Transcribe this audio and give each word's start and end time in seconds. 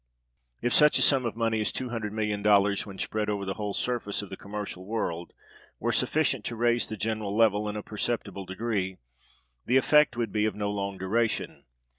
If 0.63 0.73
such 0.73 0.97
a 0.97 1.01
sum 1.03 1.25
of 1.27 1.35
money 1.35 1.61
as 1.61 1.71
$200,000,000, 1.71 2.85
when 2.87 2.97
spread 2.97 3.29
over 3.29 3.45
the 3.45 3.53
whole 3.53 3.75
surface 3.75 4.23
of 4.23 4.31
the 4.31 4.35
commercial 4.35 4.83
world, 4.83 5.31
were 5.77 5.91
sufficient 5.91 6.43
to 6.45 6.55
raise 6.55 6.87
the 6.87 6.97
general 6.97 7.37
level 7.37 7.69
in 7.69 7.75
a 7.75 7.83
perceptible 7.83 8.47
degree, 8.47 8.97
the 9.67 9.77
effect 9.77 10.17
would 10.17 10.31
be 10.31 10.45
of 10.45 10.55
no 10.55 10.71
long 10.71 10.97
duration. 10.97 11.65